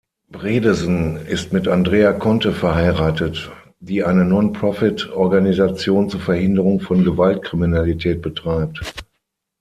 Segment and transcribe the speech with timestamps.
[0.31, 8.81] Bredesen ist mit Andrea Conte verheiratet, die eine Non-Profit-Organisation zur Verhinderung von Gewaltkriminalität betreibt.